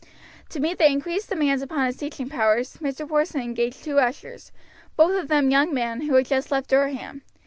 [0.49, 3.07] To meet the increased demands upon his teaching powers Mr.
[3.07, 4.51] Porson engaged two ushers,
[4.97, 7.21] both of them young men who had just left Durham.